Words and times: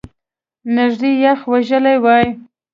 نژدې 0.75 1.11
یخ 1.23 1.39
وژلی 1.51 1.95
وای! 2.03 2.25